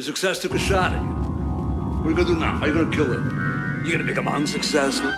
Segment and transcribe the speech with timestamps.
[0.00, 1.08] Success took a shot at you.
[1.08, 2.56] What are you gonna do now?
[2.56, 3.20] How are you gonna kill it?
[3.84, 5.12] You gonna become unsuccessful?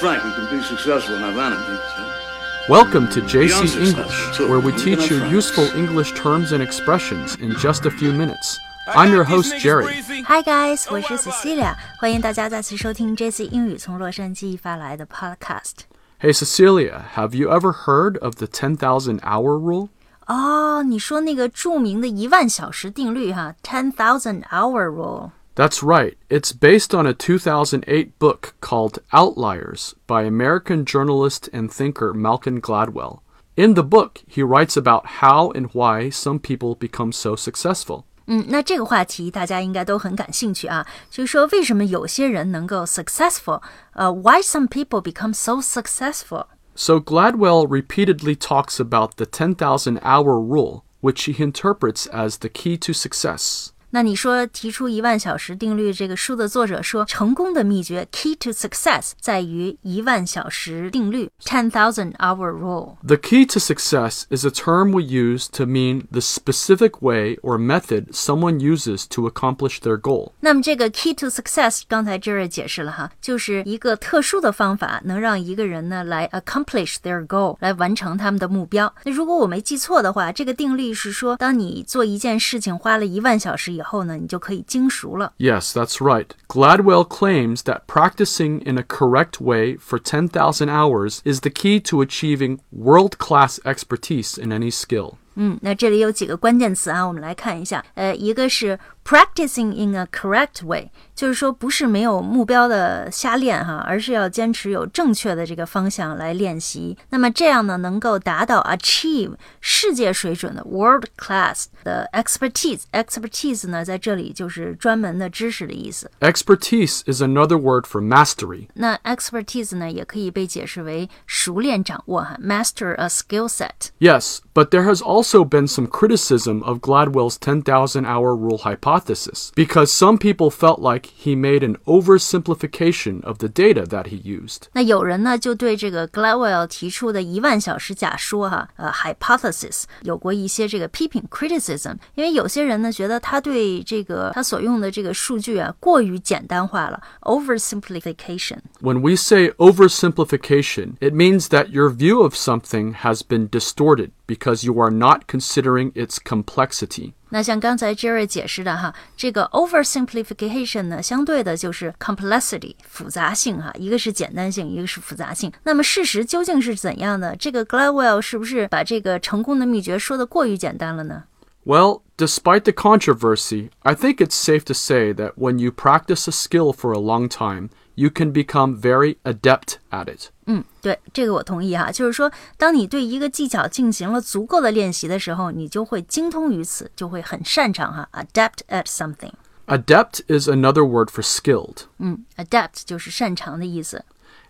[0.00, 1.80] Frank, we can be successful and have enemies.
[1.82, 2.66] Huh?
[2.68, 4.48] Welcome to JC unsuccessful, English, too.
[4.48, 5.28] where we We're teach gonna you try.
[5.30, 8.58] useful English terms and expressions in just a few minutes.
[8.86, 10.00] I'm your host, Jerry.
[10.26, 15.84] Hi guys，我是 Cecilia，欢迎大家再次收听 JC 英语从洛杉矶发来的 Podcast。
[16.20, 19.88] Hey, Cecilia, have you ever heard of the 10,000 hour rule?
[20.31, 25.31] 哦，你说那个着名的一万小时定律哈，ten thousand hour rule。
[25.55, 26.15] That's right.
[26.29, 33.21] It's based on a 2008 book called Outliers by American journalist and thinker Malcolm Gladwell.
[33.55, 38.03] In the book, he writes about how and why some people become so successful.
[38.27, 43.61] 嗯，那这个话题大家应该都很感兴趣啊，就是说为什么有些人能够 successful？
[43.93, 46.45] 呃，why some people become so successful？
[46.74, 52.76] So Gladwell repeatedly talks about the 10,000 hour rule, which he interprets as the key
[52.78, 53.72] to success.
[53.91, 62.97] 那你说提出一万小时定律这个书的作者说，成功的秘诀 key to success 在于一万小时定律 ten thousand hour rule。
[63.07, 67.57] The key to success is a term we use to mean the specific way or
[67.57, 70.33] method someone uses to accomplish their goal.
[70.41, 78.93] 那么这个 key to success，刚才 Jerry 解释了哈，就是一个特殊的方法，能让一个人呢来 accomplish their goal，来完成他们的目标。
[79.05, 85.33] 那如果我没记错的话，这个定律是说，当你做一件事情花了一万小时以 后呢，你就可以精熟了。
[85.37, 86.27] Yes, that's right.
[86.47, 92.03] Gladwell claims that practicing in a correct way for 10,000 hours is the key to
[92.03, 95.15] achieving world class expertise in any skill.
[95.39, 97.85] 嗯，那这里有几个关键词啊，我们来看一下。
[97.93, 106.97] 呃，一个是 practicing in a correct way，就是说不是没有目标的瞎练哈，而是要坚持有正确的这个方向来练习。
[107.11, 116.11] 那么这样呢，能够达到 achieve 世界水准的 world class 的 expertise。expertise 呢，在这里就是专门的知识的意思。
[116.19, 118.67] Expertise is another word for mastery.
[118.73, 123.91] 那 expertise 呢，也可以被解释为熟练掌握哈，master a skill set。
[123.99, 129.52] Yes, but there has also been some criticism of Gladwell's 10,000 hour rule hypothesis hypothesis
[129.54, 134.68] because some people felt like he made an oversimplification of the data that he used.
[134.72, 148.58] 那有人呢就对这个 Gladwell 提出的一万小时假说哈、啊，呃、uh,，hypothesis 有过一些这个批评 criticism，因为有些人呢觉得他对这个他所用的这个数据啊过于简单化了 oversimplification。
[148.80, 154.79] When we say oversimplification, it means that your view of something has been distorted because you
[154.81, 157.13] are not considering its complexity.
[157.29, 165.51] 那像刚才 Jerry 解释的哈，这个 oversimplification 呢，相对的就是 complexity 复杂性哈，一个是简单性，一个是复杂性。
[165.63, 167.35] 那么事实究竟是怎样的？
[167.35, 171.23] 这个 Gladwell 是不是把这个成功的秘诀说的过于简单了呢？
[171.65, 176.31] Well, despite the controversy, I think it's safe to say that when you practice a
[176.31, 180.29] skill for a long time, you can become very adept at it.
[180.45, 181.91] 嗯，对，这个我同意哈。
[181.91, 189.33] 就是说，当你对一个技巧进行了足够的练习的时候，你就会精通于此，就会很擅长哈，adept at something。
[189.67, 191.87] Adept is another word for skilled.
[191.97, 194.05] 嗯，adept 就是擅长的意思。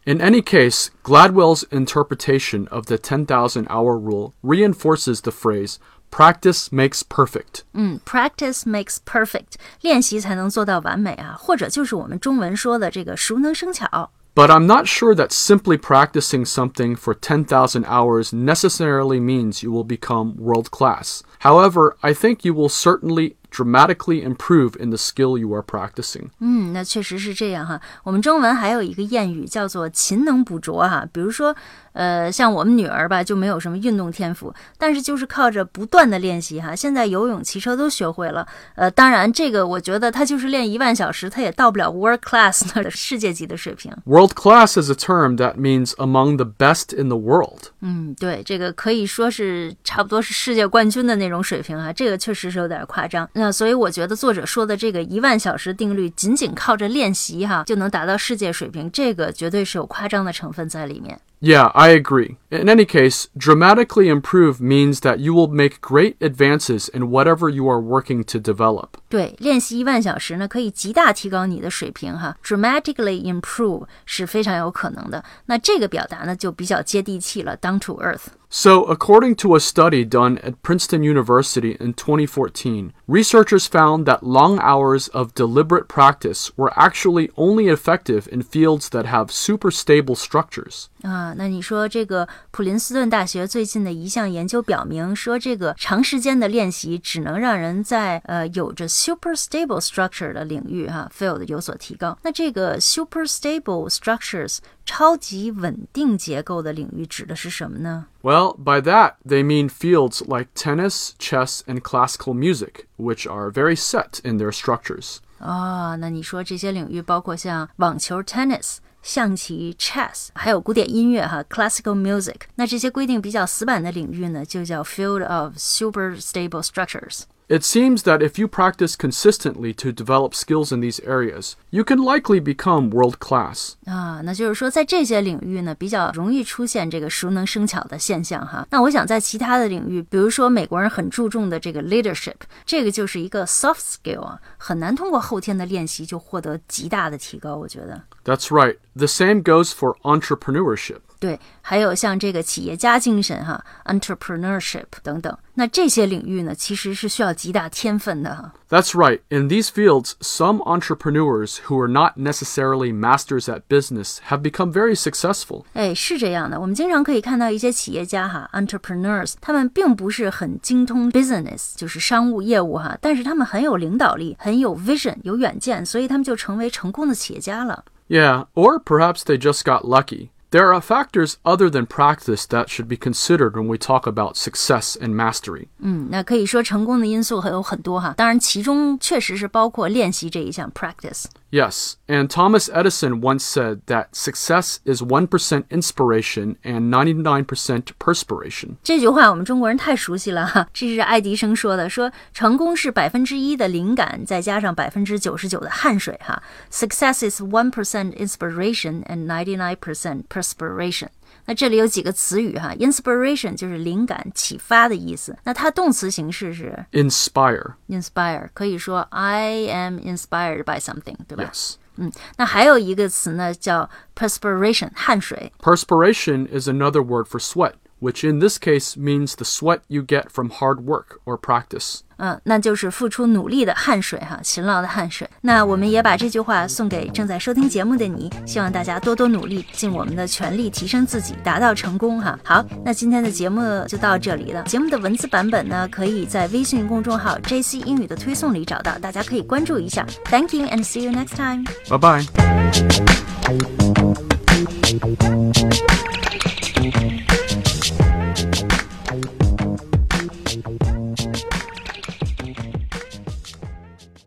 [0.06, 5.78] In any case, Gladwell's interpretation of the 10,000 hour rule reinforces the phrase
[6.12, 7.64] practice makes perfect.
[7.74, 14.12] 嗯，practice makes perfect，练习才能做到完美啊，或者就是我们中文说的这个熟能生巧。
[14.34, 19.84] But I'm not sure that simply practicing something for 10,000 hours necessarily means you will
[19.84, 21.22] become world class.
[21.40, 26.28] However, I think you will certainly dramatically improve in the skill you are practicing.
[26.40, 27.80] 嗯，那确实是这样哈。
[28.04, 31.08] 我们中文还有一个谚语叫做“勤能补拙”哈。
[31.12, 31.56] 比如说，
[31.94, 38.46] 呃，像我们女儿吧，就没有什么运动天赋，但是就是靠着不断的练习哈，现在游泳、骑车都学会了。
[38.76, 43.92] 呃，当然这个我觉得她就是练一万小时，她也到不了 world class 的世界级的水平。
[44.06, 47.72] World class is a term that means among the best in the world.
[47.82, 53.28] 嗯，对，这个可以说是差不多是世界冠军的那种水平啊，这个确实是有点夸张。
[53.42, 61.20] 那所以我觉得作者说的这个一万小时定律，仅仅靠着练习哈就能达到世界水平，这个绝对是有夸张的成分在里面。
[61.40, 62.38] Yeah, I agree.
[62.50, 67.70] In any case, dramatically improve means that you will make great advances in whatever you
[67.70, 68.88] are working to develop.
[69.08, 75.24] 对，练习一万小时呢，可以极大提高你的水平哈，dramatically improve 是非常有可能的。
[75.46, 78.30] 那这个表达呢，就比较接地气了，down to earth。
[78.52, 84.58] So, according to a study done at Princeton University in 2014, researchers found that long
[84.60, 90.86] hours of deliberate practice were actually only effective in fields that have super stable structures.
[91.04, 102.18] 啊，那你说这个普林斯顿大学最近的一项研究表明，说这个长时间的练习只能让人在呃有着 super stable structure 的领域哈 field 有所提高。
[102.24, 108.06] 那这个 super stable structures 超级稳定结构的领域指的是什么呢？
[108.24, 113.76] Well, by that, they mean fields like tennis, chess, and classical music, which are very
[113.76, 115.18] set in their structures.
[115.40, 118.78] 哦，那你说这些领域包括像网球 tennis。
[119.04, 122.42] 象棋、chess，还有古典音乐哈，classical music。
[122.56, 127.22] 那这些规定比较死板的领域呢，就叫 field of super stable structures。
[127.50, 132.00] It seems that if you practice consistently to develop skills in these areas, you can
[132.00, 133.76] likely become world class.
[133.86, 138.68] 啊，那就是说，在这些领域呢，比较容易出现这个熟能生巧的现象哈。
[138.70, 142.36] 那我想在其他的领域，比如说美国人很注重的这个 leadership，
[142.66, 147.56] 这个就是一个 soft skill 啊，很难通过后天的练习就获得极大的提高。
[147.56, 148.76] 我觉得， That's right.
[148.98, 150.98] The same goes for entrepreneurship.
[151.22, 158.54] 对，还有像这个企业家精神哈，entrepreneurship 等等，那这些领域呢，其实是需要极大天分的哈。
[158.70, 159.22] That's right.
[159.30, 164.96] In these fields, some entrepreneurs who are not necessarily masters at business have become very
[164.96, 165.64] successful.
[165.74, 177.84] 哎，是这样的，我们经常可以看到一些企业家哈，entrepreneurs，他们并不是很精通 business，就是商务业务哈，但是他们很有领导力，很有 vision，有远见，所以他们就成为成功的企业家了。
[178.08, 180.30] Yeah, or perhaps they just got lucky.
[180.52, 184.96] There are factors other than practice that should be considered when we talk about success
[184.98, 185.68] and mastery.
[185.80, 191.26] 嗯，那可以说成功的因素还有很多哈，当然其中确实是包括练习这一项 practice。
[191.52, 198.76] Yes, and Thomas Edison once said that success is 1% inspiration and 99% perspiration.
[198.84, 206.44] 这句话我们中国人太熟悉了哈，这是爱迪生说的，说成功是百分之一的灵感，再加上百分之九十九的汗水哈。
[206.70, 211.08] Success is one percent inspiration and ninety nine percent perspiration。
[211.46, 217.74] 那这里有几个词语哈，inspiration 就是灵感、启发的意思，那它动词形式是 Inspire.
[217.88, 221.76] inspire，可以说 I am inspired by something，对吧 Yes.
[221.96, 225.52] 嗯，那还有一个词呢叫 perspiration，汗水。
[225.60, 230.30] Perspiration is another word for sweat, which in this case means the sweat you get
[230.32, 232.02] from hard work or practice.
[232.20, 235.30] 嗯，那就是付出努力的汗水哈，勤劳的汗水。
[235.42, 242.40] 那我们也把这句话送给正在收听节目的你，希望大家多多努力，尽我们的全力提升自己，达到成功哈。
[242.44, 244.64] 好，那今天的节目就到这里了。
[244.64, 250.04] 节目的文字版本呢，可以在微信公众号 JC 英语的推送里找到，大家可以关注一下。
[250.26, 251.66] Thank you and see you next time.
[251.88, 252.26] Bye bye.